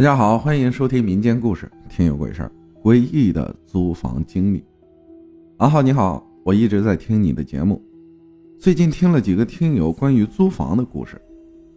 [0.00, 2.50] 大家好，欢迎收听民间故事，听有鬼事儿，
[2.82, 4.64] 诡异的租房经历。
[5.58, 7.84] 阿浩你好，我一直在听你的节目，
[8.58, 11.20] 最近听了几个听友关于租房的故事，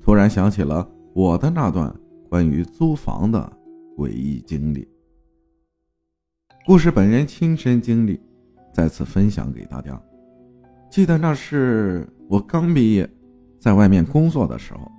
[0.02, 1.94] 突然想起了我的那段
[2.30, 3.52] 关于租房的
[3.98, 4.88] 诡异经历。
[6.66, 8.18] 故事本人亲身经历，
[8.74, 10.02] 再次分享给大家。
[10.90, 13.06] 记得那是我刚毕业，
[13.60, 14.90] 在外面工作的时候，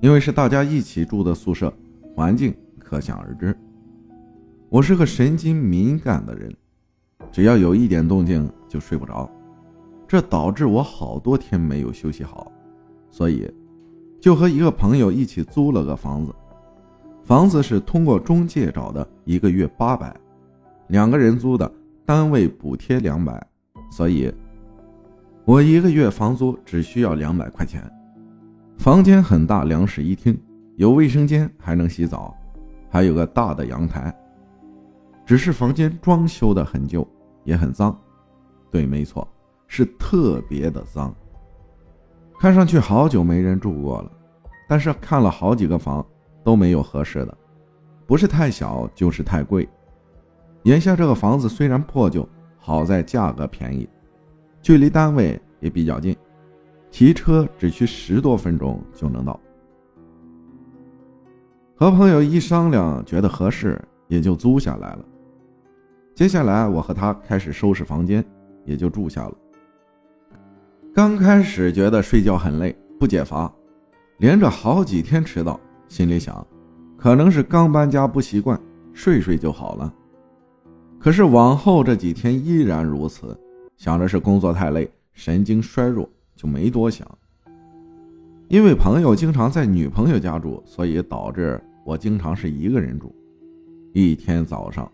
[0.00, 1.74] 因为是大家一起住的宿舍。
[2.18, 3.56] 环境可想而知。
[4.70, 6.52] 我是个神经敏感的人，
[7.30, 9.30] 只要有一点动静就睡不着，
[10.08, 12.50] 这导致我好多天没有休息好，
[13.08, 13.48] 所以
[14.20, 16.34] 就和一个朋友一起租了个房子。
[17.22, 20.12] 房子是通过中介找的，一个月八百，
[20.88, 21.70] 两个人租的，
[22.04, 23.40] 单位补贴两百，
[23.92, 24.28] 所以，
[25.44, 27.80] 我一个月房租只需要两百块钱。
[28.76, 30.36] 房间很大，两室一厅。
[30.78, 32.32] 有卫生间，还能洗澡，
[32.88, 34.16] 还有个大的阳台。
[35.26, 37.04] 只是房间装修的很旧，
[37.42, 37.98] 也很脏。
[38.70, 39.26] 对，没错，
[39.66, 41.12] 是特别的脏。
[42.38, 44.12] 看上去好久没人住过了。
[44.68, 46.06] 但是看了好几个房，
[46.44, 47.36] 都没有合适的，
[48.06, 49.68] 不是太小，就是太贵。
[50.62, 52.26] 眼下这个房子虽然破旧，
[52.56, 53.88] 好在价格便宜，
[54.62, 56.16] 距离单位也比较近，
[56.92, 59.40] 骑车只需十多分钟就能到。
[61.80, 65.04] 和朋友一商量，觉得合适，也就租下来了。
[66.12, 68.24] 接下来，我和他开始收拾房间，
[68.64, 69.34] 也就住下了。
[70.92, 73.48] 刚开始觉得睡觉很累，不解乏，
[74.16, 76.44] 连着好几天迟到，心里想，
[76.96, 78.60] 可能是刚搬家不习惯，
[78.92, 79.94] 睡睡就好了。
[80.98, 83.38] 可是往后这几天依然如此，
[83.76, 87.06] 想着是工作太累，神经衰弱，就没多想。
[88.48, 91.62] 因为朋友经常在女朋友家住，所以导致。
[91.88, 93.10] 我经常是一个人住。
[93.94, 94.86] 一天早上，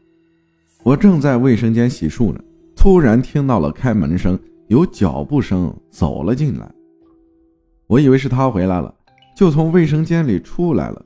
[0.84, 2.41] 我正在卫生间洗漱呢，
[2.77, 6.73] 突然听到了开门声，有脚步声走了进来。
[7.89, 8.95] 我以为是他回来了，
[9.36, 11.05] 就从卫生间里出来了，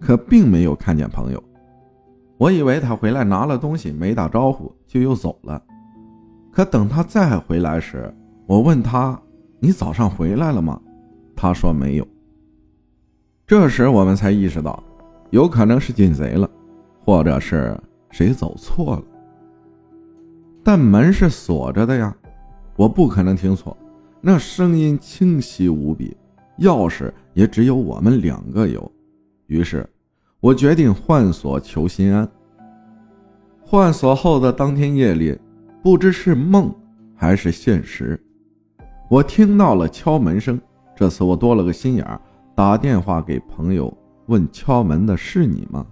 [0.00, 1.44] 可并没有看见朋友。
[2.38, 5.62] 我以为他回来拿了东西，没打招呼就又走了。
[6.50, 8.10] 可等他再回来时，
[8.46, 9.20] 我问他
[9.60, 10.80] ：“你早上回来了吗？”
[11.36, 12.08] 他说没有。
[13.46, 14.82] 这时我们才意识到。
[15.30, 16.48] 有可能是进贼了，
[17.04, 17.78] 或者是
[18.10, 19.02] 谁走错了。
[20.62, 22.14] 但门是锁着的呀，
[22.76, 23.76] 我不可能听错，
[24.20, 26.16] 那声音清晰无比，
[26.58, 28.90] 钥匙也只有我们两个有。
[29.46, 29.88] 于是，
[30.40, 32.28] 我决定换锁求心安。
[33.60, 35.38] 换锁后的当天夜里，
[35.82, 36.74] 不知是梦
[37.14, 38.18] 还是现实，
[39.10, 40.60] 我听到了敲门声。
[40.96, 42.20] 这次我多了个心眼儿，
[42.54, 43.96] 打电话给朋友。
[44.28, 45.84] 问敲门的是你吗？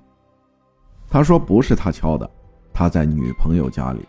[1.08, 2.30] 他说不是他敲的，
[2.72, 4.00] 他在女朋友家里。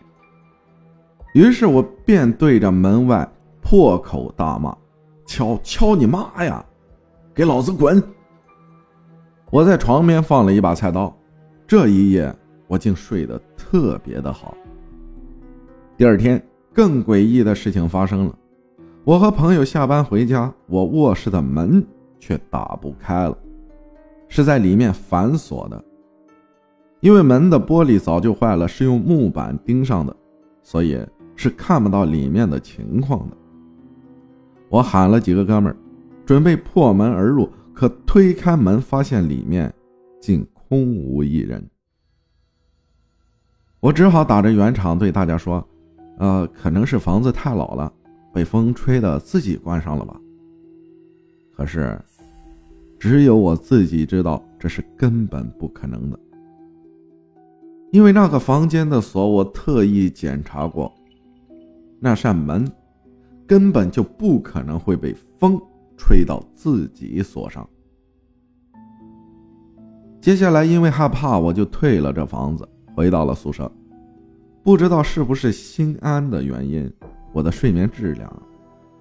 [1.34, 3.28] 于是我便对着门外
[3.62, 4.76] 破口大骂
[5.28, 6.66] ：“敲敲你妈呀！
[7.34, 8.02] 给老子滚！”
[9.52, 11.16] 我在床边放了一把菜刀，
[11.66, 12.34] 这一夜
[12.68, 14.58] 我竟睡得特别的好。
[15.96, 18.36] 第二天，更诡异的事情发生了，
[19.06, 21.86] 我和朋友下班回家，我卧室的门
[22.20, 23.38] 却打不开了。
[24.30, 25.84] 是在里面反锁的，
[27.00, 30.16] 因为门的玻璃早就坏了，是用木板钉上的，
[30.64, 31.00] 所以
[31.36, 33.38] 是看不到里面的情况的。
[34.70, 35.78] 我喊了几个哥们儿，
[36.26, 39.74] 准备破门而入，可推开门发现里面
[40.22, 41.66] 竟空无一人。
[43.80, 45.66] 我只好打着圆场对大家说
[46.20, 47.94] ：“呃，可能是房子太老了，
[48.34, 50.20] 被风吹的自己关上了吧。”
[51.56, 51.98] 可是。
[53.00, 56.19] 只有我自己知道，这是根本不可能的。
[57.91, 60.94] 因为那个房间的锁，我特意检查过，
[62.00, 62.69] 那扇门
[63.46, 65.59] 根本就不可能会被风
[65.96, 67.68] 吹到自己锁上。
[70.19, 73.72] 接下来，因为害怕，我就退了这房子，回到了宿舍。
[74.64, 76.91] 不知道是不是心安的原因，
[77.32, 78.29] 我的睡眠质量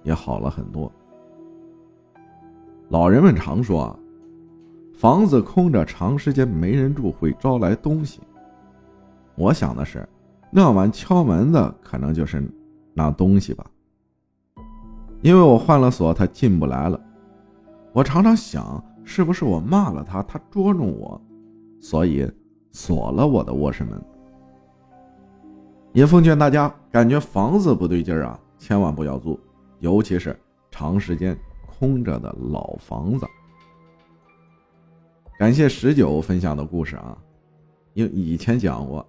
[0.03, 0.89] 也好了很多。
[2.89, 3.99] 老人们常说啊，
[4.93, 8.21] 房子空着长时间没人住会招来东西。
[9.35, 10.07] 我想的是，
[10.49, 12.41] 那晚敲门的可能就是
[12.93, 13.65] 那东西吧。
[15.21, 16.99] 因为我换了锁，他进不来了。
[17.91, 21.19] 我常常想，是不是我骂了他，他捉弄我，
[21.81, 22.25] 所以
[22.71, 24.01] 锁了我的卧室门。
[25.91, 29.37] 也奉劝大家，感觉房子不对劲啊，千万不要租，
[29.79, 30.39] 尤其是
[30.71, 31.37] 长时间。
[31.77, 33.27] 空着的老房子。
[35.37, 37.17] 感谢十九分享的故事啊，
[37.93, 39.07] 因为以前讲过，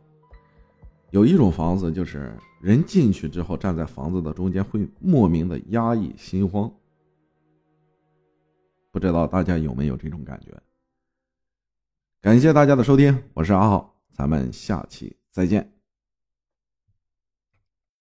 [1.11, 6.71] 有一种房子就是人进去之后站在房子的中间会莫名的压抑心慌，
[8.91, 10.53] 不知道大家有没有这种感觉？
[12.21, 15.78] 感谢大家的收听，我是阿浩，咱们下期再见。